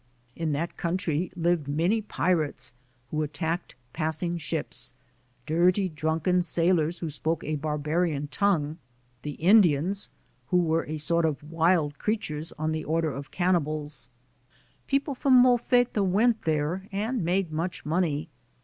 [0.35, 2.73] In that country lived many pirates
[3.11, 4.95] who attacked passing ships;
[5.45, 8.79] dirty drunken sailors who spoke a barbarian tongue;
[9.21, 10.09] the Indians,
[10.47, 14.09] who were a sort of wild creatures on the order of AMERICA 65 cannibals.
[14.87, 18.27] People from Molfetta went there and made much money.